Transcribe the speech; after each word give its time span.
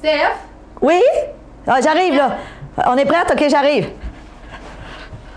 Steph? 0.00 0.36
Oui? 0.80 1.00
Ah, 1.66 1.80
j'arrive 1.82 2.14
là. 2.14 2.36
On 2.86 2.96
est 2.96 3.04
prête? 3.04 3.30
OK, 3.32 3.44
j'arrive. 3.50 3.90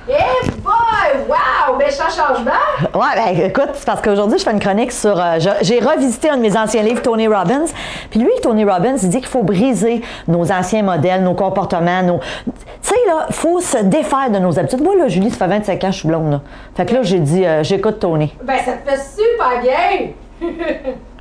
Eh 0.07 0.49
boy! 0.51 1.25
Wow! 1.29 1.77
Méchant 1.77 2.09
changement! 2.09 2.51
Ouais, 2.93 3.15
ben 3.15 3.45
écoute, 3.45 3.69
c'est 3.73 3.85
parce 3.85 4.01
qu'aujourd'hui, 4.01 4.37
je 4.37 4.43
fais 4.43 4.51
une 4.51 4.59
chronique 4.59 4.91
sur. 4.91 5.17
euh, 5.19 5.37
J'ai 5.61 5.79
revisité 5.79 6.29
un 6.29 6.37
de 6.37 6.41
mes 6.41 6.57
anciens 6.57 6.81
livres, 6.81 7.01
Tony 7.01 7.27
Robbins. 7.27 7.65
Puis 8.09 8.19
lui, 8.19 8.31
Tony 8.41 8.63
Robbins, 8.65 8.95
il 9.01 9.09
dit 9.09 9.19
qu'il 9.19 9.27
faut 9.29 9.43
briser 9.43 10.01
nos 10.27 10.49
anciens 10.51 10.83
modèles, 10.83 11.23
nos 11.23 11.33
comportements, 11.35 12.01
nos. 12.03 12.19
Tu 12.45 12.51
sais, 12.81 12.95
là, 13.07 13.25
il 13.29 13.35
faut 13.35 13.59
se 13.61 13.77
défaire 13.77 14.29
de 14.29 14.39
nos 14.39 14.57
habitudes. 14.59 14.81
Moi, 14.81 14.95
là, 14.97 15.07
Julie, 15.07 15.29
ça 15.29 15.37
fait 15.37 15.47
25 15.47 15.73
ans 15.75 15.87
que 15.87 15.93
je 15.93 15.99
suis 15.99 16.07
blonde, 16.07 16.31
là. 16.31 16.41
Fait 16.75 16.85
que 16.85 16.93
là, 16.93 17.03
j'ai 17.03 17.19
dit, 17.19 17.45
euh, 17.45 17.63
j'écoute 17.63 17.99
Tony. 17.99 18.33
Ben, 18.43 18.57
ça 18.63 18.73
te 18.73 18.89
fait 18.89 18.97
super 18.99 19.61
bien! 19.61 20.09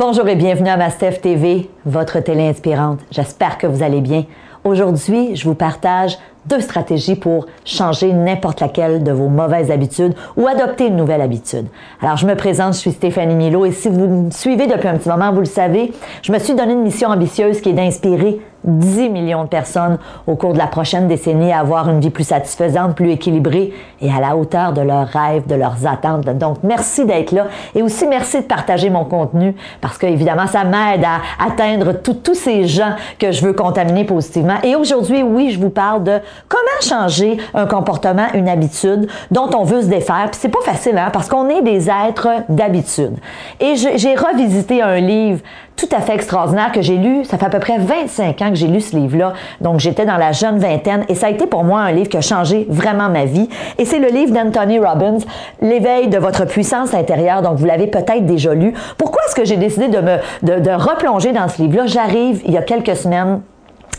Bonjour 0.00 0.28
et 0.28 0.36
bienvenue 0.36 0.68
à 0.68 0.76
Mastef 0.76 1.20
TV, 1.20 1.68
votre 1.84 2.20
télé 2.20 2.46
inspirante. 2.46 3.00
J'espère 3.10 3.58
que 3.58 3.66
vous 3.66 3.82
allez 3.82 4.00
bien. 4.00 4.26
Aujourd'hui, 4.62 5.34
je 5.34 5.42
vous 5.42 5.56
partage 5.56 6.16
deux 6.48 6.60
stratégies 6.60 7.16
pour 7.16 7.46
changer 7.64 8.12
n'importe 8.12 8.60
laquelle 8.60 9.02
de 9.02 9.12
vos 9.12 9.28
mauvaises 9.28 9.70
habitudes 9.70 10.14
ou 10.36 10.46
adopter 10.46 10.86
une 10.86 10.96
nouvelle 10.96 11.20
habitude. 11.20 11.66
Alors, 12.02 12.16
je 12.16 12.26
me 12.26 12.34
présente, 12.34 12.74
je 12.74 12.78
suis 12.78 12.92
Stéphanie 12.92 13.34
Milo 13.34 13.64
et 13.64 13.72
si 13.72 13.88
vous 13.88 14.06
me 14.06 14.30
suivez 14.30 14.66
depuis 14.66 14.88
un 14.88 14.96
petit 14.96 15.08
moment, 15.08 15.32
vous 15.32 15.40
le 15.40 15.46
savez, 15.46 15.92
je 16.22 16.32
me 16.32 16.38
suis 16.38 16.54
donné 16.54 16.72
une 16.72 16.82
mission 16.82 17.08
ambitieuse 17.08 17.60
qui 17.60 17.70
est 17.70 17.74
d'inspirer 17.74 18.40
10 18.64 19.08
millions 19.10 19.44
de 19.44 19.48
personnes 19.48 19.98
au 20.26 20.34
cours 20.34 20.52
de 20.52 20.58
la 20.58 20.66
prochaine 20.66 21.06
décennie 21.06 21.52
à 21.52 21.60
avoir 21.60 21.88
une 21.88 22.00
vie 22.00 22.10
plus 22.10 22.24
satisfaisante, 22.24 22.96
plus 22.96 23.12
équilibrée 23.12 23.72
et 24.00 24.10
à 24.10 24.20
la 24.20 24.36
hauteur 24.36 24.72
de 24.72 24.80
leurs 24.80 25.06
rêves, 25.06 25.46
de 25.46 25.54
leurs 25.54 25.86
attentes. 25.86 26.24
Donc, 26.24 26.58
merci 26.62 27.06
d'être 27.06 27.32
là 27.32 27.46
et 27.74 27.82
aussi 27.82 28.06
merci 28.06 28.38
de 28.38 28.46
partager 28.46 28.90
mon 28.90 29.04
contenu 29.04 29.54
parce 29.80 29.96
que, 29.96 30.06
évidemment, 30.06 30.46
ça 30.46 30.64
m'aide 30.64 31.04
à 31.04 31.20
atteindre 31.44 31.92
tous 31.92 32.34
ces 32.34 32.66
gens 32.66 32.94
que 33.18 33.32
je 33.32 33.44
veux 33.44 33.52
contaminer 33.52 34.04
positivement. 34.04 34.56
Et 34.64 34.74
aujourd'hui, 34.74 35.22
oui, 35.22 35.50
je 35.50 35.60
vous 35.60 35.70
parle 35.70 36.02
de 36.02 36.18
comment 36.48 36.80
changer 36.80 37.38
un 37.54 37.66
comportement, 37.66 38.26
une 38.34 38.48
habitude 38.48 39.08
dont 39.30 39.50
on 39.56 39.64
veut 39.64 39.82
se 39.82 39.86
défaire? 39.86 40.28
Puis 40.30 40.40
c'est 40.40 40.48
pas 40.48 40.62
facile, 40.64 40.98
hein, 40.98 41.10
parce 41.12 41.28
qu'on 41.28 41.48
est 41.48 41.62
des 41.62 41.88
êtres 41.88 42.28
d'habitude. 42.48 43.16
Et 43.60 43.74
j'ai 43.76 44.14
revisité 44.14 44.82
un 44.82 44.98
livre 44.98 45.40
tout 45.78 45.88
à 45.96 46.00
fait 46.00 46.14
extraordinaire 46.14 46.72
que 46.72 46.82
j'ai 46.82 46.96
lu. 46.96 47.24
Ça 47.24 47.38
fait 47.38 47.46
à 47.46 47.50
peu 47.50 47.60
près 47.60 47.78
25 47.78 48.42
ans 48.42 48.48
que 48.50 48.56
j'ai 48.56 48.66
lu 48.66 48.80
ce 48.80 48.96
livre-là. 48.96 49.32
Donc, 49.60 49.78
j'étais 49.78 50.04
dans 50.04 50.16
la 50.16 50.32
jeune 50.32 50.58
vingtaine 50.58 51.04
et 51.08 51.14
ça 51.14 51.28
a 51.28 51.30
été 51.30 51.46
pour 51.46 51.64
moi 51.64 51.80
un 51.80 51.92
livre 51.92 52.08
qui 52.08 52.16
a 52.16 52.20
changé 52.20 52.66
vraiment 52.68 53.08
ma 53.08 53.24
vie. 53.24 53.48
Et 53.78 53.84
c'est 53.84 54.00
le 54.00 54.08
livre 54.08 54.32
d'Anthony 54.32 54.78
Robbins, 54.78 55.18
L'éveil 55.62 56.08
de 56.08 56.18
votre 56.18 56.44
puissance 56.44 56.94
intérieure. 56.94 57.42
Donc, 57.42 57.58
vous 57.58 57.64
l'avez 57.64 57.86
peut-être 57.86 58.26
déjà 58.26 58.54
lu. 58.54 58.74
Pourquoi 58.96 59.22
est-ce 59.26 59.36
que 59.36 59.44
j'ai 59.44 59.56
décidé 59.56 59.88
de 59.88 60.00
me, 60.00 60.16
de, 60.42 60.60
de 60.60 60.70
replonger 60.70 61.32
dans 61.32 61.48
ce 61.48 61.62
livre-là? 61.62 61.86
J'arrive 61.86 62.42
il 62.44 62.52
y 62.52 62.58
a 62.58 62.62
quelques 62.62 62.96
semaines 62.96 63.40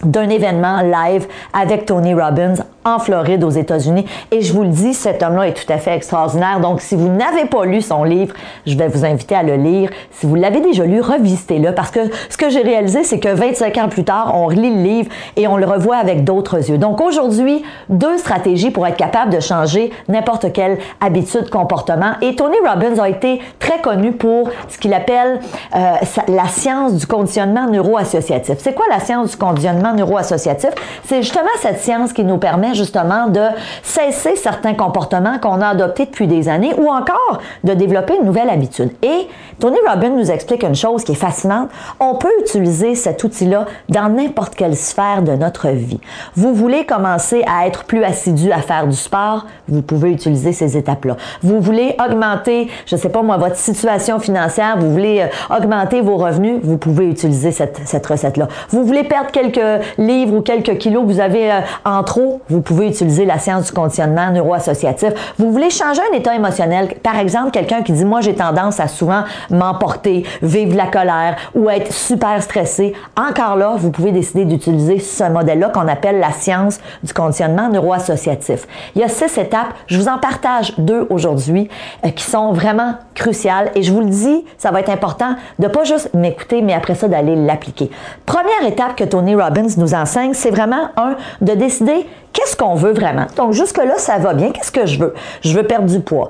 d'un 0.03 0.29
événement 0.29 0.81
live 0.81 1.27
avec 1.53 1.85
Tony 1.85 2.13
Robbins 2.13 2.55
en 2.95 2.99
Floride 2.99 3.43
aux 3.43 3.49
États-Unis. 3.49 4.05
Et 4.31 4.41
je 4.41 4.53
vous 4.53 4.63
le 4.63 4.69
dis, 4.69 4.93
cet 4.93 5.23
homme-là 5.23 5.47
est 5.47 5.53
tout 5.53 5.71
à 5.71 5.77
fait 5.77 5.95
extraordinaire. 5.95 6.59
Donc, 6.59 6.81
si 6.81 6.95
vous 6.95 7.09
n'avez 7.09 7.45
pas 7.45 7.65
lu 7.65 7.81
son 7.81 8.03
livre, 8.03 8.33
je 8.65 8.75
vais 8.77 8.87
vous 8.87 9.05
inviter 9.05 9.35
à 9.35 9.43
le 9.43 9.55
lire. 9.55 9.89
Si 10.11 10.25
vous 10.25 10.35
l'avez 10.35 10.61
déjà 10.61 10.83
lu, 10.83 11.01
revisitez-le. 11.01 11.73
Parce 11.73 11.91
que 11.91 11.99
ce 12.29 12.37
que 12.37 12.49
j'ai 12.49 12.61
réalisé, 12.61 13.03
c'est 13.03 13.19
que 13.19 13.29
25 13.29 13.77
ans 13.77 13.89
plus 13.89 14.03
tard, 14.03 14.33
on 14.35 14.47
relit 14.47 14.73
le 14.75 14.81
livre 14.81 15.11
et 15.35 15.47
on 15.47 15.57
le 15.57 15.65
revoit 15.65 15.97
avec 15.97 16.23
d'autres 16.23 16.69
yeux. 16.69 16.77
Donc, 16.77 17.01
aujourd'hui, 17.01 17.63
deux 17.89 18.17
stratégies 18.17 18.71
pour 18.71 18.85
être 18.87 18.97
capable 18.97 19.31
de 19.31 19.39
changer 19.39 19.91
n'importe 20.07 20.51
quelle 20.53 20.77
habitude, 21.01 21.49
comportement. 21.49 22.13
Et 22.21 22.35
Tony 22.35 22.57
Robbins 22.65 22.99
a 23.01 23.09
été 23.09 23.41
très 23.59 23.79
connu 23.79 24.11
pour 24.11 24.49
ce 24.67 24.77
qu'il 24.77 24.93
appelle 24.93 25.39
euh, 25.75 25.93
la 26.27 26.47
science 26.47 26.95
du 26.95 27.07
conditionnement 27.07 27.67
neuroassociatif. 27.67 28.55
C'est 28.59 28.73
quoi 28.73 28.85
la 28.89 28.99
science 28.99 29.31
du 29.31 29.37
conditionnement 29.37 29.93
neuroassociatif? 29.93 30.71
C'est 31.05 31.21
justement 31.21 31.49
cette 31.61 31.79
science 31.79 32.13
qui 32.13 32.23
nous 32.23 32.37
permet 32.37 32.73
justement 32.79 33.27
de 33.27 33.45
cesser 33.83 34.35
certains 34.35 34.73
comportements 34.73 35.37
qu'on 35.39 35.61
a 35.61 35.67
adoptés 35.67 36.05
depuis 36.05 36.27
des 36.27 36.49
années 36.49 36.73
ou 36.77 36.89
encore 36.89 37.39
de 37.63 37.73
développer 37.73 38.15
une 38.15 38.25
nouvelle 38.25 38.49
habitude. 38.49 38.91
Et 39.03 39.27
Tony 39.59 39.77
Robbins 39.87 40.09
nous 40.09 40.31
explique 40.31 40.63
une 40.63 40.75
chose 40.75 41.03
qui 41.03 41.11
est 41.11 41.15
fascinante. 41.15 41.69
On 41.99 42.15
peut 42.15 42.31
utiliser 42.41 42.95
cet 42.95 43.23
outil-là 43.23 43.65
dans 43.89 44.09
n'importe 44.09 44.55
quelle 44.55 44.75
sphère 44.75 45.21
de 45.21 45.33
notre 45.33 45.69
vie. 45.69 45.99
Vous 46.35 46.53
voulez 46.53 46.85
commencer 46.85 47.43
à 47.45 47.67
être 47.67 47.83
plus 47.83 48.03
assidu 48.03 48.51
à 48.51 48.61
faire 48.61 48.87
du 48.87 48.95
sport, 48.95 49.45
vous 49.67 49.81
pouvez 49.81 50.11
utiliser 50.11 50.53
ces 50.53 50.77
étapes-là. 50.77 51.17
Vous 51.43 51.59
voulez 51.59 51.95
augmenter, 52.03 52.69
je 52.85 52.95
ne 52.95 53.01
sais 53.01 53.09
pas 53.09 53.21
moi, 53.21 53.37
votre 53.37 53.57
situation 53.57 54.19
financière, 54.19 54.77
vous 54.79 54.91
voulez 54.91 55.21
euh, 55.21 55.55
augmenter 55.55 56.01
vos 56.01 56.17
revenus, 56.17 56.59
vous 56.63 56.77
pouvez 56.77 57.09
utiliser 57.09 57.51
cette, 57.51 57.81
cette 57.85 58.05
recette-là. 58.05 58.47
Vous 58.69 58.85
voulez 58.85 59.03
perdre 59.03 59.31
quelques 59.31 59.83
livres 59.97 60.37
ou 60.37 60.41
quelques 60.41 60.77
kilos 60.77 61.03
que 61.03 61.11
vous 61.11 61.19
avez 61.19 61.51
euh, 61.51 61.59
en 61.85 62.03
trop, 62.03 62.41
vous 62.49 62.58
pouvez 62.61 62.87
utiliser 62.87 63.25
la 63.25 63.39
science 63.39 63.65
du 63.65 63.71
conditionnement 63.71 64.31
neuroassociatif. 64.31 65.09
Vous 65.37 65.51
voulez 65.51 65.69
changer 65.69 66.01
un 66.11 66.15
état 66.15 66.35
émotionnel, 66.35 66.95
par 67.03 67.17
exemple, 67.17 67.51
quelqu'un 67.51 67.81
qui 67.81 67.91
dit, 67.91 68.05
moi 68.05 68.21
j'ai 68.21 68.35
tendance 68.35 68.79
à 68.79 68.87
souvent 68.87 69.23
m'emporter, 69.49 70.25
vivre 70.41 70.75
la 70.75 70.87
colère 70.87 71.35
ou 71.55 71.69
être 71.69 71.91
super 71.91 72.41
stressé. 72.41 72.93
Encore 73.17 73.55
là, 73.55 73.75
vous 73.77 73.91
pouvez 73.91 74.11
décider 74.11 74.45
d'utiliser 74.45 74.99
ce 74.99 75.23
modèle-là 75.25 75.69
qu'on 75.69 75.87
appelle 75.87 76.19
la 76.19 76.31
science 76.31 76.79
du 77.03 77.13
conditionnement 77.13 77.69
neuroassociatif. 77.69 78.67
Il 78.95 79.01
y 79.01 79.03
a 79.03 79.09
six 79.09 79.37
étapes. 79.37 79.73
Je 79.87 79.97
vous 79.97 80.07
en 80.07 80.17
partage 80.17 80.73
deux 80.77 81.07
aujourd'hui 81.09 81.69
euh, 82.05 82.09
qui 82.09 82.23
sont 82.23 82.53
vraiment 82.53 82.95
cruciales 83.15 83.71
et 83.75 83.83
je 83.83 83.91
vous 83.91 84.01
le 84.01 84.09
dis, 84.09 84.45
ça 84.57 84.71
va 84.71 84.79
être 84.79 84.89
important 84.89 85.35
de 85.57 85.67
pas 85.67 85.83
juste 85.83 86.13
m'écouter, 86.13 86.61
mais 86.61 86.73
après 86.73 86.95
ça 86.95 87.07
d'aller 87.07 87.35
l'appliquer. 87.35 87.89
Première 88.25 88.65
étape 88.67 88.95
que 88.95 89.03
Tony 89.03 89.35
Robbins 89.35 89.67
nous 89.77 89.93
enseigne, 89.93 90.33
c'est 90.33 90.51
vraiment 90.51 90.89
un 90.97 91.15
de 91.41 91.53
décider 91.53 92.07
qu'est-ce 92.33 92.48
qu'on 92.55 92.75
veut 92.75 92.93
vraiment. 92.93 93.27
Donc 93.35 93.53
jusque-là, 93.53 93.97
ça 93.97 94.17
va 94.17 94.33
bien. 94.33 94.51
Qu'est-ce 94.51 94.71
que 94.71 94.85
je 94.85 94.99
veux? 94.99 95.13
Je 95.41 95.53
veux 95.53 95.63
perdre 95.63 95.87
du 95.87 95.99
poids. 95.99 96.27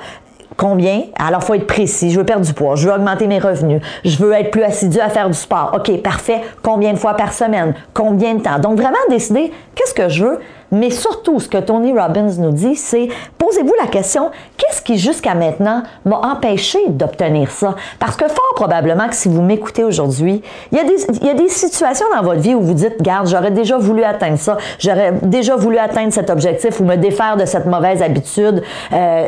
Combien? 0.57 1.03
Alors, 1.17 1.43
faut 1.43 1.53
être 1.53 1.67
précis. 1.67 2.11
Je 2.11 2.19
veux 2.19 2.25
perdre 2.25 2.45
du 2.45 2.53
poids. 2.53 2.75
Je 2.75 2.87
veux 2.87 2.93
augmenter 2.93 3.27
mes 3.27 3.39
revenus. 3.39 3.81
Je 4.03 4.17
veux 4.17 4.33
être 4.33 4.51
plus 4.51 4.63
assidu 4.63 4.99
à 4.99 5.09
faire 5.09 5.27
du 5.27 5.37
sport. 5.37 5.71
OK, 5.75 6.01
parfait. 6.01 6.41
Combien 6.63 6.93
de 6.93 6.97
fois 6.97 7.13
par 7.13 7.33
semaine? 7.33 7.73
Combien 7.93 8.35
de 8.35 8.41
temps? 8.41 8.59
Donc, 8.59 8.77
vraiment 8.77 8.97
décider 9.09 9.51
qu'est-ce 9.75 9.93
que 9.93 10.09
je 10.09 10.25
veux. 10.25 10.39
Mais 10.71 10.91
surtout, 10.91 11.39
ce 11.39 11.49
que 11.49 11.57
Tony 11.57 11.97
Robbins 11.97 12.29
nous 12.37 12.51
dit, 12.51 12.75
c'est 12.75 13.07
posez-vous 13.37 13.73
la 13.81 13.87
question, 13.87 14.29
qu'est-ce 14.57 14.81
qui 14.83 14.99
jusqu'à 14.99 15.33
maintenant 15.33 15.81
m'a 16.05 16.17
empêché 16.17 16.77
d'obtenir 16.89 17.49
ça? 17.49 17.75
Parce 17.97 18.15
que 18.15 18.27
fort 18.27 18.53
probablement 18.55 19.07
que 19.07 19.15
si 19.15 19.29
vous 19.29 19.41
m'écoutez 19.41 19.83
aujourd'hui, 19.83 20.43
il 20.71 20.77
y, 20.77 20.81
a 20.81 20.83
des, 20.83 21.05
il 21.21 21.25
y 21.25 21.29
a 21.29 21.33
des 21.33 21.49
situations 21.49 22.05
dans 22.15 22.21
votre 22.21 22.41
vie 22.41 22.53
où 22.53 22.61
vous 22.61 22.75
dites, 22.75 23.01
garde, 23.01 23.27
j'aurais 23.27 23.49
déjà 23.49 23.77
voulu 23.77 24.03
atteindre 24.03 24.37
ça, 24.37 24.57
j'aurais 24.77 25.13
déjà 25.23 25.55
voulu 25.55 25.79
atteindre 25.79 26.13
cet 26.13 26.29
objectif 26.29 26.79
ou 26.79 26.83
me 26.83 26.97
défaire 26.97 27.35
de 27.35 27.45
cette 27.45 27.65
mauvaise 27.65 28.03
habitude. 28.03 28.61
Euh, 28.93 29.27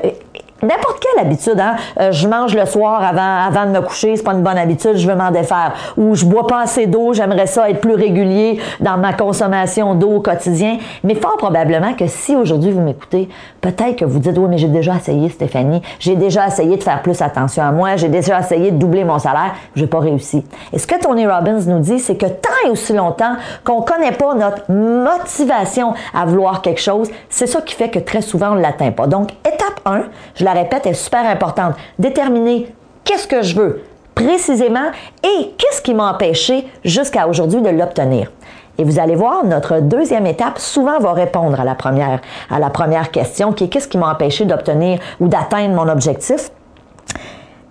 N'importe 0.64 1.00
quelle 1.22 1.28
habitude, 1.28 1.60
hein? 1.60 1.76
Euh, 2.00 2.12
je 2.12 2.28
mange 2.28 2.56
le 2.56 2.66
soir 2.66 3.04
avant, 3.04 3.46
avant 3.48 3.66
de 3.66 3.78
me 3.78 3.82
coucher, 3.82 4.16
c'est 4.16 4.24
pas 4.24 4.34
une 4.34 4.44
bonne 4.44 4.58
habitude, 4.58 4.98
je 4.98 5.08
veux 5.08 5.16
m'en 5.16 5.32
défaire. 5.32 5.74
Ou 5.98 6.16
je 6.16 6.26
bois 6.26 6.48
pas 6.48 6.62
assez 6.62 6.88
d'eau, 6.88 7.14
j'aimerais 7.14 7.48
ça 7.48 7.70
être 7.70 7.82
plus 7.82 7.96
régulier 7.96 8.60
dans 8.80 8.98
ma 8.98 9.14
consommation 9.14 9.96
d'eau 9.96 10.18
au 10.18 10.22
quotidien. 10.22 10.78
Mais 11.04 11.16
fort 11.16 11.38
probablement 11.38 11.94
que 11.94 12.08
si 12.08 12.36
aujourd'hui 12.36 12.72
vous 12.72 12.82
m'écoutez, 12.82 13.30
peut-être 13.62 13.98
que 13.98 14.06
vous 14.06 14.20
dites, 14.20 14.38
oui, 14.38 14.48
mais 14.50 14.58
j'ai 14.58 14.68
déjà 14.68 14.96
essayé, 14.96 15.30
Stéphanie, 15.30 15.82
j'ai 16.00 16.16
déjà 16.16 16.48
essayé 16.48 16.78
de 16.78 16.84
faire 16.84 17.02
plus 17.02 17.22
attention 17.22 17.64
à 17.64 17.72
moi, 17.72 17.96
j'ai 17.96 18.10
déjà 18.10 18.40
essayé 18.40 18.72
de 18.72 18.78
doubler 18.78 19.04
mon 19.04 19.20
salaire, 19.20 19.54
j'ai 19.76 19.88
pas 19.88 20.00
réussi. 20.00 20.44
Et 20.74 20.80
ce 20.80 20.88
que 20.88 21.00
Tony 21.00 21.28
Robbins 21.28 21.60
nous 21.68 21.80
dit, 21.80 22.00
c'est 22.00 22.16
que 22.16 22.26
tant 22.26 22.50
et 22.66 22.70
aussi 22.70 22.94
longtemps 22.94 23.36
qu'on 23.64 23.82
connaît 23.82 24.12
pas 24.12 24.34
notre 24.36 24.72
motivation 24.72 25.94
à 26.14 26.26
vouloir 26.26 26.62
quelque 26.62 26.82
chose, 26.82 27.10
c'est 27.30 27.48
ça 27.48 27.62
qui 27.62 27.76
fait 27.76 27.90
que 27.90 28.00
très 28.00 28.22
souvent 28.22 28.52
on 28.52 28.56
l'atteint 28.56 28.92
pas. 28.92 29.08
Donc, 29.08 29.32
étape 29.46 29.82
1, 29.86 30.04
je 30.36 30.46
la 30.46 30.54
répète, 30.54 30.86
est 30.86 30.94
super 31.12 31.30
importante. 31.30 31.76
Déterminer 32.00 32.74
qu'est-ce 33.04 33.28
que 33.28 33.42
je 33.42 33.56
veux 33.56 33.84
précisément 34.16 34.92
et 35.24 35.54
qu'est-ce 35.58 35.82
qui 35.82 35.94
m'a 35.94 36.12
empêché 36.12 36.68
jusqu'à 36.86 37.28
aujourd'hui 37.28 37.62
de 37.62 37.70
l'obtenir. 37.70 38.32
Et 38.78 38.84
vous 38.86 38.98
allez 38.98 39.16
voir, 39.16 39.44
notre 39.44 39.80
deuxième 39.80 40.26
étape 40.26 40.58
souvent 40.58 41.00
va 41.00 41.12
répondre 41.12 41.60
à 41.60 41.66
la 41.66 41.76
première, 41.76 42.22
à 42.50 42.60
la 42.60 42.70
première 42.70 43.12
question 43.12 43.52
qui 43.52 43.66
est 43.66 43.68
qu'est-ce 43.68 43.90
qui 43.90 43.98
m'a 43.98 44.12
empêché 44.12 44.46
d'obtenir 44.46 45.00
ou 45.20 45.28
d'atteindre 45.28 45.76
mon 45.76 45.90
objectif? 45.90 46.50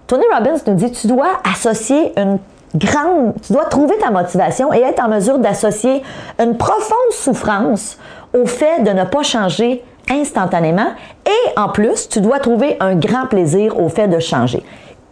Tony 0.06 0.24
Robbins 0.32 0.60
nous 0.66 0.74
dit 0.74 0.92
tu 0.92 1.06
dois 1.06 1.40
associer 1.50 2.12
une 2.18 2.38
grande, 2.74 3.34
tu 3.42 3.54
dois 3.54 3.64
trouver 3.64 3.96
ta 3.98 4.10
motivation 4.10 4.72
et 4.72 4.80
être 4.80 5.02
en 5.02 5.08
mesure 5.08 5.38
d'associer 5.38 6.02
une 6.38 6.58
profonde 6.58 7.12
souffrance 7.12 7.98
au 8.34 8.44
fait 8.44 8.82
de 8.82 8.90
ne 8.90 9.04
pas 9.04 9.22
changer 9.22 9.82
instantanément 10.10 10.88
Et 11.26 11.58
en 11.58 11.68
plus, 11.68 12.08
tu 12.08 12.20
dois 12.20 12.38
trouver 12.38 12.76
un 12.80 12.94
grand 12.94 13.26
plaisir 13.26 13.78
au 13.80 13.88
fait 13.88 14.08
de 14.08 14.18
changer. 14.18 14.62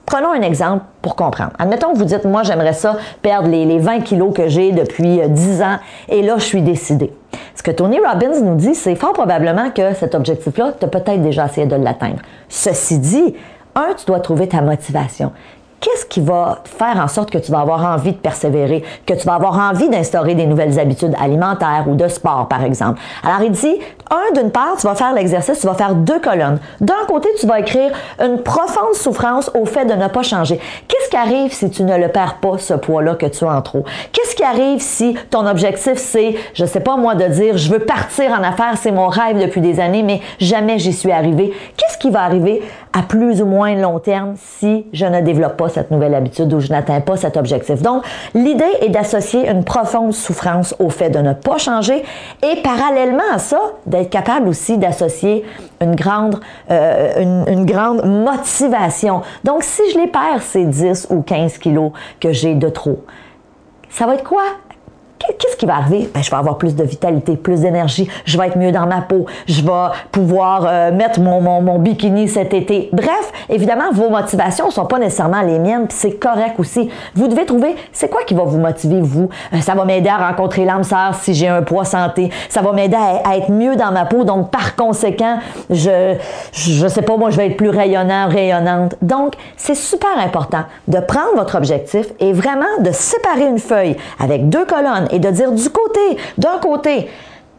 Prenons 0.06 0.32
un 0.32 0.40
exemple 0.40 0.84
pour 1.02 1.16
comprendre. 1.16 1.52
Admettons 1.58 1.92
que 1.92 1.98
vous 1.98 2.04
dites, 2.04 2.24
moi, 2.24 2.42
j'aimerais 2.42 2.72
ça 2.72 2.96
perdre 3.20 3.48
les, 3.48 3.78
20 3.78 4.00
kilos 4.00 4.32
que 4.34 4.48
j'ai 4.48 4.72
depuis 4.72 5.20
10 5.28 5.60
euh, 5.60 5.64
ans 5.64 5.76
et 6.08 6.22
là, 6.22 6.36
je 6.38 6.44
suis 6.44 6.62
décidée. 6.62 7.12
Ce 7.54 7.62
que 7.62 7.70
Tony 7.70 7.98
Robbins 7.98 8.40
nous 8.42 8.54
dit, 8.54 8.74
c'est 8.74 8.94
fort 8.94 9.12
probablement 9.12 9.70
que 9.70 9.92
cet 9.94 10.14
objectif-là, 10.14 10.72
tu 10.78 10.86
as 10.86 10.88
peut-être 10.88 11.20
déjà 11.20 11.44
essayé 11.44 11.66
de 11.66 11.76
l'atteindre. 11.76 12.22
Ceci 12.48 12.98
dit, 12.98 13.34
un, 13.74 13.92
tu 13.94 14.06
dois 14.06 14.20
trouver 14.20 14.48
ta 14.48 14.62
motivation 14.62 15.32
qu'est-ce 15.80 16.06
qui 16.06 16.20
va 16.20 16.58
faire 16.64 16.96
en 17.02 17.08
sorte 17.08 17.30
que 17.30 17.38
tu 17.38 17.52
vas 17.52 17.60
avoir 17.60 17.84
envie 17.84 18.12
de 18.12 18.16
persévérer, 18.16 18.84
que 19.06 19.14
tu 19.14 19.26
vas 19.26 19.34
avoir 19.34 19.58
envie 19.58 19.88
d'instaurer 19.88 20.34
des 20.34 20.46
nouvelles 20.46 20.78
habitudes 20.78 21.14
alimentaires 21.20 21.84
ou 21.88 21.94
de 21.94 22.08
sport, 22.08 22.48
par 22.48 22.64
exemple? 22.64 23.00
Alors, 23.22 23.42
il 23.42 23.52
dit, 23.52 23.76
un, 24.10 24.40
d'une 24.40 24.50
part, 24.50 24.76
tu 24.78 24.86
vas 24.86 24.94
faire 24.94 25.12
l'exercice, 25.12 25.60
tu 25.60 25.66
vas 25.66 25.74
faire 25.74 25.94
deux 25.94 26.20
colonnes. 26.20 26.58
D'un 26.80 27.06
côté, 27.06 27.28
tu 27.38 27.46
vas 27.46 27.60
écrire 27.60 27.90
une 28.20 28.42
profonde 28.42 28.94
souffrance 28.94 29.50
au 29.54 29.64
fait 29.64 29.84
de 29.84 29.94
ne 29.94 30.08
pas 30.08 30.22
changer. 30.22 30.60
Qu'est-ce 30.88 31.10
qui 31.10 31.16
arrive 31.16 31.52
si 31.52 31.70
tu 31.70 31.84
ne 31.84 31.96
le 31.96 32.08
perds 32.08 32.36
pas, 32.40 32.58
ce 32.58 32.74
poids-là 32.74 33.14
que 33.14 33.26
tu 33.26 33.44
as 33.44 33.52
en 33.52 33.62
trop? 33.62 33.84
Qu'est-ce 34.12 34.34
qui 34.34 34.42
arrive 34.42 34.80
si 34.80 35.16
ton 35.30 35.46
objectif, 35.46 35.94
c'est, 35.96 36.34
je 36.54 36.64
sais 36.64 36.80
pas 36.80 36.96
moi, 36.96 37.14
de 37.14 37.26
dire, 37.26 37.56
je 37.56 37.70
veux 37.70 37.80
partir 37.80 38.30
en 38.32 38.42
affaires, 38.42 38.74
c'est 38.76 38.92
mon 38.92 39.08
rêve 39.08 39.40
depuis 39.40 39.60
des 39.60 39.80
années, 39.80 40.02
mais 40.02 40.20
jamais 40.40 40.78
j'y 40.78 40.92
suis 40.92 41.12
arrivé. 41.12 41.52
Qu'est-ce 41.76 41.98
qui 41.98 42.10
va 42.10 42.22
arriver 42.22 42.62
à 42.92 43.02
plus 43.02 43.42
ou 43.42 43.46
moins 43.46 43.74
long 43.74 43.98
terme 43.98 44.34
si 44.36 44.86
je 44.92 45.06
ne 45.06 45.20
développe 45.20 45.56
pas 45.56 45.68
cette 45.68 45.90
nouvelle 45.90 46.14
habitude 46.14 46.52
ou 46.52 46.60
je 46.60 46.70
n'atteins 46.70 47.00
pas 47.00 47.16
cet 47.16 47.36
objectif. 47.36 47.82
Donc, 47.82 48.04
l'idée 48.34 48.64
est 48.80 48.88
d'associer 48.88 49.48
une 49.48 49.64
profonde 49.64 50.12
souffrance 50.12 50.74
au 50.78 50.90
fait 50.90 51.10
de 51.10 51.18
ne 51.18 51.32
pas 51.32 51.58
changer 51.58 52.02
et 52.42 52.62
parallèlement 52.62 53.18
à 53.32 53.38
ça, 53.38 53.60
d'être 53.86 54.10
capable 54.10 54.48
aussi 54.48 54.78
d'associer 54.78 55.44
une 55.80 55.94
grande, 55.94 56.40
euh, 56.70 57.44
une, 57.46 57.66
grande 57.66 58.04
motivation. 58.04 59.22
Donc, 59.44 59.62
si 59.62 59.82
je 59.92 59.98
les 59.98 60.06
perds, 60.08 60.42
ces 60.42 60.64
10 60.64 61.08
ou 61.10 61.22
15 61.22 61.58
kilos 61.58 61.92
que 62.20 62.32
j'ai 62.32 62.54
de 62.54 62.68
trop, 62.68 63.04
ça 63.90 64.06
va 64.06 64.14
être 64.14 64.24
quoi? 64.24 64.42
Qu'est-ce 65.38 65.56
qui 65.56 65.66
va 65.66 65.76
arriver? 65.76 66.08
Ben, 66.12 66.22
je 66.22 66.30
vais 66.30 66.36
avoir 66.36 66.58
plus 66.58 66.74
de 66.74 66.84
vitalité, 66.84 67.36
plus 67.36 67.60
d'énergie, 67.60 68.08
je 68.24 68.38
vais 68.38 68.46
être 68.46 68.56
mieux 68.56 68.72
dans 68.72 68.86
ma 68.86 69.00
peau, 69.00 69.26
je 69.46 69.62
vais 69.62 69.70
pouvoir 70.12 70.66
euh, 70.66 70.92
mettre 70.92 71.20
mon, 71.20 71.40
mon, 71.40 71.60
mon, 71.60 71.78
bikini 71.78 72.28
cet 72.28 72.54
été. 72.54 72.88
Bref, 72.92 73.32
évidemment, 73.48 73.90
vos 73.92 74.10
motivations 74.10 74.70
sont 74.70 74.86
pas 74.86 74.98
nécessairement 74.98 75.42
les 75.42 75.58
miennes, 75.58 75.86
c'est 75.90 76.18
correct 76.18 76.54
aussi. 76.58 76.88
Vous 77.14 77.28
devez 77.28 77.44
trouver, 77.46 77.76
c'est 77.92 78.08
quoi 78.08 78.22
qui 78.24 78.34
va 78.34 78.44
vous 78.44 78.58
motiver, 78.58 79.00
vous? 79.00 79.28
Euh, 79.52 79.60
ça 79.60 79.74
va 79.74 79.84
m'aider 79.84 80.08
à 80.08 80.28
rencontrer 80.28 80.64
l'âme 80.64 80.84
sœur 80.84 81.14
si 81.14 81.34
j'ai 81.34 81.48
un 81.48 81.62
poids 81.62 81.84
santé. 81.84 82.30
Ça 82.48 82.62
va 82.62 82.72
m'aider 82.72 82.96
à, 82.96 83.36
être 83.36 83.50
mieux 83.50 83.76
dans 83.76 83.92
ma 83.92 84.04
peau, 84.04 84.24
donc 84.24 84.50
par 84.50 84.76
conséquent, 84.76 85.38
je, 85.70 86.14
je 86.52 86.88
sais 86.88 87.02
pas, 87.02 87.16
moi, 87.16 87.30
je 87.30 87.36
vais 87.36 87.48
être 87.48 87.56
plus 87.56 87.70
rayonnant, 87.70 88.28
rayonnante. 88.28 88.96
Donc, 89.02 89.34
c'est 89.56 89.74
super 89.74 90.18
important 90.18 90.64
de 90.86 90.98
prendre 91.00 91.36
votre 91.36 91.56
objectif 91.56 92.06
et 92.20 92.32
vraiment 92.32 92.64
de 92.80 92.90
séparer 92.90 93.46
une 93.46 93.58
feuille 93.58 93.96
avec 94.18 94.48
deux 94.48 94.64
colonnes 94.64 95.08
de 95.18 95.30
dire 95.30 95.52
du 95.52 95.70
côté, 95.70 96.18
d'un 96.36 96.58
côté, 96.58 97.08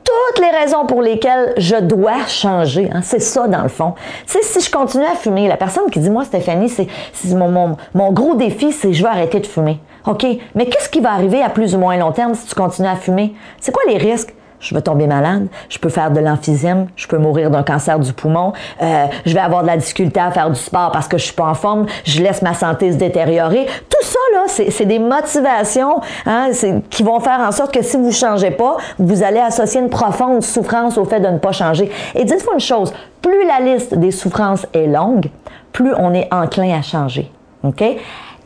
toutes 0.04 0.44
les 0.44 0.50
raisons 0.50 0.86
pour 0.86 1.02
lesquelles 1.02 1.54
je 1.58 1.76
dois 1.76 2.26
changer. 2.28 2.90
Hein, 2.92 3.02
c'est 3.04 3.20
ça, 3.20 3.48
dans 3.48 3.62
le 3.62 3.70
fond. 3.70 3.94
Tu 4.26 4.34
sais, 4.34 4.44
si 4.44 4.62
je 4.62 4.72
continue 4.72 5.06
à 5.06 5.16
fumer, 5.16 5.48
la 5.48 5.58
personne 5.58 5.90
qui 5.92 6.00
dit, 6.00 6.10
moi, 6.10 6.26
Stéphanie, 6.26 6.70
c'est 6.70 6.88
mon, 7.34 7.78
mon, 7.94 8.12
gros 8.12 8.36
défi, 8.36 8.72
c'est 8.72 8.94
je 8.94 9.04
veux 9.04 9.10
arrêter 9.10 9.40
de 9.40 9.48
fumer. 9.48 9.80
OK, 10.08 10.26
mais 10.56 10.66
qu'est-ce 10.66 10.90
qui 10.90 11.02
va 11.02 11.12
arriver 11.12 11.42
à 11.42 11.50
plus 11.50 11.76
ou 11.76 11.80
moins 11.80 11.98
long 11.98 12.12
terme 12.12 12.34
si 12.34 12.48
tu 12.48 12.56
continues 12.56 12.88
à 12.88 12.96
fumer? 12.96 13.36
C'est 13.60 13.72
quoi 13.72 13.84
les 13.88 13.98
risques? 13.98 14.34
Je 14.60 14.76
vais 14.76 14.82
tomber 14.82 15.08
malade, 15.08 15.48
je 15.70 15.78
peux 15.78 15.90
faire 15.90 16.12
de 16.12 16.20
l'emphysème, 16.20 16.88
je 16.96 17.08
peux 17.08 17.18
mourir 17.18 17.50
d'un 17.50 17.64
cancer 17.64 18.00
du 18.00 18.14
poumon, 18.14 18.54
euh, 18.82 19.06
je 19.26 19.34
vais 19.34 19.40
avoir 19.40 19.62
de 19.62 19.68
la 19.68 19.78
difficulté 19.78 20.20
à 20.20 20.32
faire 20.32 20.50
du 20.50 20.60
sport 20.60 20.92
parce 20.92 21.08
que 21.08 21.18
je 21.18 21.26
suis 21.26 21.34
pas 21.34 21.48
en 21.48 21.54
forme, 21.54 21.86
je 22.04 22.22
laisse 22.22 22.42
ma 22.42 22.54
santé 22.54 22.92
se 22.92 22.98
détériorer. 22.98 23.66
Tout 23.90 24.06
ça, 24.06 24.20
là, 24.34 24.44
c'est 24.48 24.86
des 24.86 25.00
motivations 25.00 26.02
hein, 26.26 26.50
qui 26.90 27.04
vont 27.04 27.20
faire 27.20 27.40
en 27.40 27.52
sorte 27.52 27.74
que 27.74 27.82
si 27.82 27.98
vous 27.98 28.12
changez 28.12 28.52
pas, 28.52 28.78
vous 28.98 29.24
allez 29.24 29.40
associer 29.40 29.82
une 29.82 29.90
profonde 29.90 30.44
souffrance 30.44 30.98
au 30.98 31.06
fait 31.06 31.20
de 31.20 31.28
ne 31.28 31.38
pas 31.38 31.52
changer. 31.52 31.92
Et 32.16 32.26
dites-vous 32.26 32.54
une 32.54 32.60
chose, 32.60 32.94
plus 33.22 33.46
la 33.46 33.60
liste 33.60 33.96
des 33.96 34.12
souffrances 34.12 34.66
est 34.74 34.88
longue, 34.88 35.30
plus 35.72 35.94
on 35.98 36.14
est 36.14 36.28
enclin 36.34 36.78
à 36.78 36.82
changer. 36.82 37.32
OK? 37.64 37.84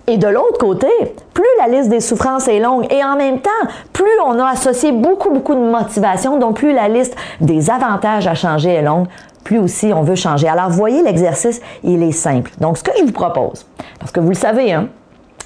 Et 0.07 0.17
de 0.17 0.27
l'autre 0.27 0.57
côté, 0.57 0.87
plus 1.33 1.45
la 1.59 1.67
liste 1.67 1.89
des 1.89 2.01
souffrances 2.01 2.49
est 2.49 2.59
longue 2.59 2.85
et 2.91 3.03
en 3.03 3.15
même 3.15 3.39
temps, 3.39 3.49
plus 3.93 4.05
on 4.25 4.37
a 4.37 4.49
associé 4.49 4.91
beaucoup, 4.91 5.29
beaucoup 5.29 5.55
de 5.55 5.61
motivation, 5.61 6.37
donc 6.37 6.57
plus 6.57 6.73
la 6.73 6.89
liste 6.89 7.15
des 7.39 7.69
avantages 7.69 8.27
à 8.27 8.35
changer 8.35 8.71
est 8.71 8.81
longue, 8.81 9.07
plus 9.45 9.59
aussi 9.59 9.93
on 9.93 10.01
veut 10.01 10.15
changer. 10.15 10.49
Alors, 10.49 10.69
voyez, 10.69 11.03
l'exercice, 11.03 11.61
il 11.83 12.03
est 12.03 12.11
simple. 12.11 12.51
Donc, 12.59 12.77
ce 12.77 12.83
que 12.83 12.91
je 12.97 13.03
vous 13.03 13.13
propose, 13.13 13.65
parce 13.97 14.11
que 14.11 14.19
vous 14.19 14.29
le 14.29 14.35
savez, 14.35 14.73
hein, 14.73 14.89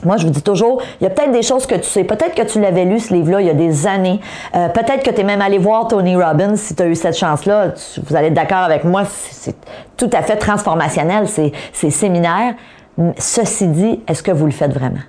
moi, 0.03 0.17
je 0.17 0.25
vous 0.25 0.31
dis 0.31 0.41
toujours, 0.41 0.81
il 1.01 1.03
y 1.03 1.07
a 1.07 1.09
peut-être 1.09 1.31
des 1.31 1.41
choses 1.41 1.65
que 1.65 1.75
tu 1.75 1.89
sais. 1.89 2.03
Peut-être 2.03 2.35
que 2.35 2.43
tu 2.43 2.59
l'avais 2.59 2.85
lu, 2.85 2.99
ce 2.99 3.13
livre-là, 3.13 3.41
il 3.41 3.47
y 3.47 3.49
a 3.49 3.55
des 3.55 3.87
années. 3.87 4.19
Euh, 4.55 4.69
peut-être 4.69 5.03
que 5.03 5.09
tu 5.09 5.21
es 5.21 5.23
même 5.23 5.41
allé 5.41 5.57
voir 5.57 5.87
Tony 5.87 6.15
Robbins 6.15 6.55
si 6.55 6.75
tu 6.75 6.83
as 6.83 6.87
eu 6.87 6.95
cette 6.95 7.17
chance-là. 7.17 7.73
Vous 8.05 8.15
allez 8.15 8.27
être 8.27 8.35
d'accord 8.35 8.59
avec 8.59 8.83
moi, 8.83 9.03
c'est 9.05 9.55
tout 9.97 10.09
à 10.13 10.21
fait 10.21 10.35
transformationnel, 10.35 11.27
ces 11.27 11.89
séminaires. 11.89 12.53
Ceci 13.17 13.67
dit, 13.67 13.99
est-ce 14.07 14.23
que 14.23 14.31
vous 14.31 14.45
le 14.45 14.51
faites 14.51 14.73
vraiment? 14.73 15.01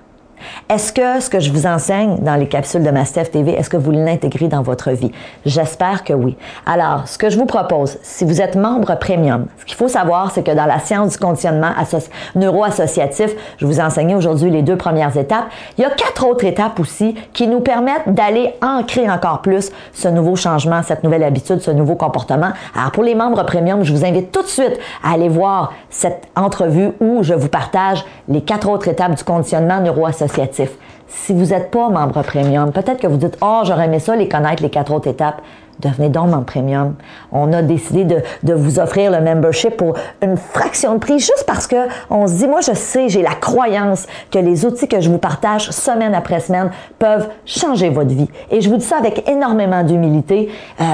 Est-ce 0.69 0.93
que 0.93 1.21
ce 1.21 1.31
que 1.31 1.41
je 1.41 1.51
vous 1.51 1.67
enseigne 1.67 2.19
dans 2.19 2.35
les 2.35 2.47
capsules 2.47 2.83
de 2.83 2.91
Mastef 2.91 3.31
TV, 3.31 3.53
est-ce 3.53 3.71
que 3.71 3.77
vous 3.77 3.91
l'intégrez 3.91 4.49
dans 4.49 4.63
votre 4.63 4.91
vie? 4.91 5.11
J'espère 5.47 6.05
que 6.05 6.13
oui. 6.13 6.37
Alors, 6.67 7.09
ce 7.09 7.17
que 7.17 7.31
je 7.31 7.39
vous 7.39 7.47
propose, 7.47 7.99
si 8.03 8.25
vous 8.25 8.41
êtes 8.43 8.55
membre 8.55 8.99
premium, 8.99 9.47
ce 9.59 9.65
qu'il 9.65 9.77
faut 9.77 9.89
savoir, 9.89 10.31
c'est 10.31 10.43
que 10.43 10.51
dans 10.51 10.67
la 10.67 10.79
science 10.79 11.13
du 11.13 11.19
conditionnement 11.19 11.71
neuroassociatif, 12.35 13.31
je 13.57 13.67
vous 13.67 13.81
ai 13.81 13.83
enseigné 13.83 14.15
aujourd'hui 14.15 14.51
les 14.51 14.63
deux 14.63 14.77
premières 14.77 15.17
étapes. 15.17 15.47
Il 15.79 15.83
y 15.83 15.85
a 15.85 15.91
quatre 15.91 16.27
autres 16.27 16.45
étapes 16.45 16.79
aussi 16.79 17.15
qui 17.33 17.47
nous 17.47 17.61
permettent 17.61 18.09
d'aller 18.09 18.55
ancrer 18.63 19.11
encore 19.11 19.41
plus 19.41 19.71
ce 19.93 20.09
nouveau 20.09 20.37
changement, 20.37 20.83
cette 20.83 21.03
nouvelle 21.03 21.25
habitude, 21.25 21.61
ce 21.61 21.71
nouveau 21.71 21.95
comportement. 21.95 22.51
Alors, 22.77 22.91
pour 22.91 23.05
les 23.05 23.15
membres 23.15 23.45
premium, 23.45 23.83
je 23.83 23.93
vous 23.93 24.05
invite 24.05 24.33
tout 24.33 24.43
de 24.43 24.49
suite 24.49 24.79
à 25.03 25.15
aller 25.15 25.29
voir 25.29 25.73
cette 25.91 26.29
entrevue 26.37 26.91
où 27.01 27.23
je 27.23 27.35
vous 27.35 27.49
partage 27.49 28.05
les 28.29 28.43
quatre 28.43 28.69
autres 28.69 28.89
étapes 28.89 29.15
du 29.15 29.25
conditionnement 29.25 29.81
neuroassociatif 29.81 30.28
si 31.09 31.33
vous 31.33 31.47
n'êtes 31.47 31.71
pas 31.71 31.89
membre 31.89 32.23
premium, 32.23 32.71
peut-être 32.73 33.01
que 33.01 33.07
vous 33.07 33.17
dites 33.17 33.37
Oh, 33.41 33.63
j'aurais 33.65 33.87
aimé 33.87 33.99
ça, 33.99 34.15
les 34.15 34.29
connaître, 34.29 34.63
les 34.63 34.71
quatre 34.71 34.93
autres 34.93 35.09
étapes. 35.09 35.41
Devenez 35.81 36.09
donc 36.09 36.31
membre 36.31 36.45
premium. 36.45 36.97
On 37.31 37.53
a 37.53 37.63
décidé 37.63 38.05
de, 38.05 38.53
vous 38.53 38.81
offrir 38.81 39.13
le 39.13 39.21
membership 39.21 39.77
pour 39.77 39.95
une 40.23 40.37
fraction 40.37 40.95
de 40.95 40.99
prix 40.99 41.21
juste 41.21 41.45
parce 41.47 41.69
que 41.69 41.77
on 42.11 42.27
se 42.27 42.35
dit, 42.35 42.49
moi, 42.49 42.61
je 42.61 42.73
sais, 42.73 43.09
j'ai 43.09 43.23
la 43.23 43.35
croyance 43.35 44.07
que 44.31 44.41
les 44.41 44.67
outils 44.67 44.89
que 44.89 45.01
je 45.01 45.09
vous 45.09 45.19
partage 45.19 45.71
semaine 45.71 46.15
après 46.15 46.41
semaine 46.41 46.71
peuvent 46.99 47.29
changer 47.47 47.91
votre 47.91 48.11
vie. 48.11 48.29
Et 48.51 48.61
je 48.61 48.69
vous 48.69 48.77
dis 48.77 48.85
ça 48.85 48.97
avec 48.99 49.29
énormément 49.29 49.85
d'humilité. 49.85 50.51
Euh, 50.81 50.85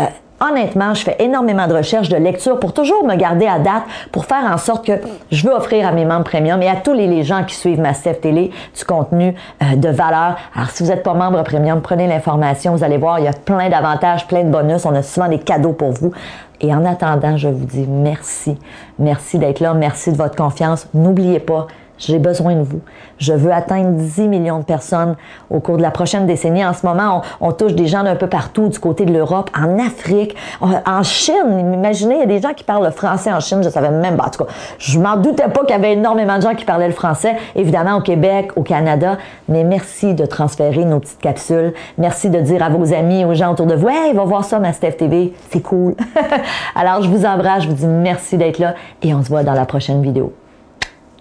honnêtement, 0.40 0.94
je 0.94 1.02
fais 1.02 1.16
énormément 1.20 1.66
de 1.66 1.74
recherches, 1.74 2.08
de 2.08 2.16
lecture 2.16 2.58
pour 2.58 2.72
toujours 2.72 3.04
me 3.04 3.14
garder 3.16 3.46
à 3.46 3.58
date, 3.58 3.82
pour 4.12 4.26
faire 4.26 4.44
en 4.50 4.58
sorte 4.58 4.86
que 4.86 5.00
je 5.30 5.46
veux 5.46 5.54
offrir 5.54 5.86
à 5.86 5.92
mes 5.92 6.04
membres 6.04 6.24
premium 6.24 6.60
et 6.62 6.68
à 6.68 6.76
tous 6.76 6.92
les, 6.92 7.22
gens 7.22 7.44
qui 7.44 7.54
suivent 7.54 7.80
ma 7.80 7.92
CF 7.92 8.20
Télé 8.20 8.50
du 8.76 8.84
contenu 8.84 9.34
euh, 9.62 9.76
de 9.76 9.88
valeur. 9.88 10.36
Alors, 10.54 10.70
si 10.70 10.82
vous 10.82 10.88
n'êtes 10.88 11.02
pas 11.02 11.14
membre 11.14 11.42
premium, 11.44 11.80
prenez 11.80 12.06
l'information. 12.06 12.74
Vous 12.74 12.82
allez 12.82 12.98
voir, 12.98 13.18
il 13.18 13.24
y 13.24 13.28
a 13.28 13.32
plein 13.32 13.68
d'avantages, 13.68 14.26
plein 14.26 14.42
de 14.42 14.50
bonus. 14.50 14.84
On 14.84 14.94
a 14.94 15.02
souvent 15.02 15.28
des 15.28 15.38
cadeaux 15.38 15.72
pour 15.72 15.92
vous. 15.92 16.12
Et 16.60 16.74
en 16.74 16.84
attendant, 16.84 17.36
je 17.36 17.48
vous 17.48 17.64
dis 17.64 17.86
merci. 17.86 18.58
Merci 18.98 19.38
d'être 19.38 19.60
là. 19.60 19.74
Merci 19.74 20.12
de 20.12 20.16
votre 20.16 20.36
confiance. 20.36 20.88
N'oubliez 20.92 21.40
pas, 21.40 21.66
j'ai 21.98 22.18
besoin 22.18 22.54
de 22.56 22.62
vous. 22.62 22.80
Je 23.18 23.32
veux 23.32 23.52
atteindre 23.52 23.92
10 23.92 24.28
millions 24.28 24.58
de 24.58 24.64
personnes 24.64 25.16
au 25.50 25.60
cours 25.60 25.76
de 25.76 25.82
la 25.82 25.90
prochaine 25.90 26.26
décennie. 26.26 26.64
En 26.64 26.72
ce 26.72 26.84
moment, 26.84 27.22
on, 27.40 27.52
touche 27.52 27.74
des 27.74 27.86
gens 27.86 28.02
d'un 28.02 28.16
peu 28.16 28.26
partout, 28.26 28.68
du 28.68 28.78
côté 28.78 29.04
de 29.04 29.12
l'Europe, 29.12 29.50
en 29.56 29.78
Afrique, 29.78 30.34
en 30.60 31.02
Chine. 31.02 31.72
Imaginez, 31.72 32.16
il 32.16 32.20
y 32.20 32.24
a 32.24 32.26
des 32.26 32.40
gens 32.40 32.52
qui 32.52 32.64
parlent 32.64 32.84
le 32.84 32.90
français 32.90 33.32
en 33.32 33.38
Chine. 33.40 33.62
Je 33.62 33.68
savais 33.68 33.90
même 33.90 34.16
pas. 34.16 34.26
En 34.26 34.30
tout 34.30 34.44
cas, 34.44 34.50
je 34.78 34.98
m'en 34.98 35.16
doutais 35.16 35.48
pas 35.48 35.60
qu'il 35.60 35.70
y 35.70 35.78
avait 35.78 35.92
énormément 35.92 36.36
de 36.36 36.42
gens 36.42 36.54
qui 36.54 36.64
parlaient 36.64 36.88
le 36.88 36.94
français. 36.94 37.36
Évidemment, 37.54 37.96
au 37.96 38.00
Québec, 38.00 38.50
au 38.56 38.62
Canada. 38.62 39.18
Mais 39.48 39.62
merci 39.62 40.14
de 40.14 40.26
transférer 40.26 40.84
nos 40.84 40.98
petites 40.98 41.20
capsules. 41.20 41.72
Merci 41.98 42.30
de 42.30 42.40
dire 42.40 42.62
à 42.62 42.70
vos 42.70 42.92
amis, 42.92 43.24
aux 43.24 43.34
gens 43.34 43.52
autour 43.52 43.66
de 43.66 43.74
vous, 43.74 43.88
hey, 43.88 44.12
va 44.14 44.24
voir 44.24 44.44
ça, 44.44 44.58
ma 44.58 44.72
Steph 44.72 44.92
TV. 44.92 45.32
C'est 45.50 45.62
cool. 45.62 45.94
Alors, 46.74 47.02
je 47.02 47.08
vous 47.08 47.24
embrasse. 47.24 47.62
Je 47.62 47.68
vous 47.68 47.74
dis 47.74 47.86
merci 47.86 48.36
d'être 48.36 48.58
là 48.58 48.74
et 49.02 49.14
on 49.14 49.22
se 49.22 49.28
voit 49.28 49.44
dans 49.44 49.54
la 49.54 49.66
prochaine 49.66 50.02
vidéo. 50.02 50.32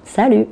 Salut! 0.04 0.48